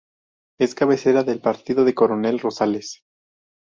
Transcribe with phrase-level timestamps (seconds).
[0.59, 3.03] Es cabecera del partido de Coronel Rosales.